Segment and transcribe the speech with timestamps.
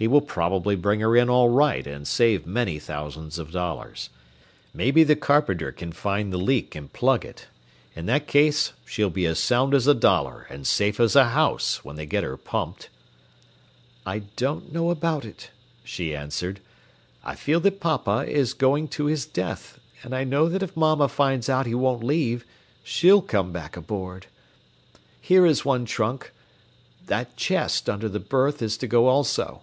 [0.00, 4.08] He will probably bring her in all right and save many thousands of dollars.
[4.72, 7.48] Maybe the carpenter can find the leak and plug it.
[7.94, 11.84] In that case she'll be as sound as a dollar and safe as a house,
[11.84, 12.88] when they get her pumped."
[14.06, 15.50] "I don't know about it,"
[15.84, 16.60] she answered;
[17.22, 21.08] "I feel that papa is going to his death, and I know that if mamma
[21.08, 22.46] finds out he won't leave,
[22.82, 24.28] she'll come back aboard.
[25.20, 26.32] Here is one trunk.
[27.04, 29.60] That chest under the berth is to go also.